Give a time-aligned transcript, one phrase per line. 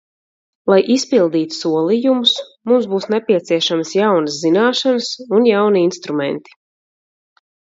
[0.71, 2.31] Lai izpildītu solījumus,
[2.71, 6.59] mums būs nepieciešamas jaunas zināšanas un jauni instrumenti.